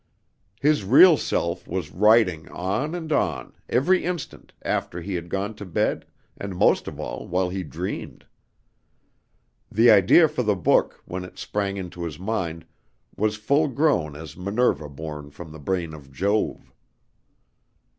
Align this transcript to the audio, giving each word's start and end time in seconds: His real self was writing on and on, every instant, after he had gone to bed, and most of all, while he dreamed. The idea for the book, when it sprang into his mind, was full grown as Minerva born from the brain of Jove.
His 0.59 0.83
real 0.83 1.15
self 1.15 1.67
was 1.67 1.91
writing 1.91 2.49
on 2.49 2.95
and 2.95 3.11
on, 3.11 3.53
every 3.69 4.03
instant, 4.03 4.51
after 4.63 4.99
he 4.99 5.13
had 5.13 5.29
gone 5.29 5.53
to 5.57 5.63
bed, 5.63 6.07
and 6.35 6.55
most 6.57 6.87
of 6.87 6.99
all, 6.99 7.27
while 7.27 7.49
he 7.51 7.61
dreamed. 7.61 8.25
The 9.71 9.91
idea 9.91 10.27
for 10.27 10.41
the 10.41 10.55
book, 10.55 11.03
when 11.05 11.23
it 11.23 11.37
sprang 11.37 11.77
into 11.77 12.03
his 12.03 12.17
mind, 12.17 12.65
was 13.15 13.35
full 13.35 13.67
grown 13.67 14.15
as 14.15 14.35
Minerva 14.35 14.89
born 14.89 15.29
from 15.29 15.51
the 15.51 15.59
brain 15.59 15.93
of 15.93 16.11
Jove. 16.11 16.73